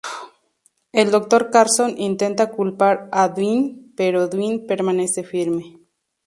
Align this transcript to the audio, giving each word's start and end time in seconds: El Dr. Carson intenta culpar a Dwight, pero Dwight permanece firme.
El 0.93 1.11
Dr. 1.11 1.51
Carson 1.51 1.93
intenta 1.99 2.49
culpar 2.49 3.07
a 3.11 3.27
Dwight, 3.29 3.93
pero 3.95 4.27
Dwight 4.29 4.65
permanece 4.65 5.23
firme. 5.23 5.79